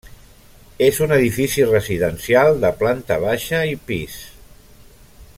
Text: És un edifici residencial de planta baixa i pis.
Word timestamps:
És 0.85 1.01
un 1.07 1.11
edifici 1.17 1.67
residencial 1.71 2.57
de 2.63 2.71
planta 2.79 3.19
baixa 3.27 3.61
i 3.75 3.79
pis. 3.91 4.17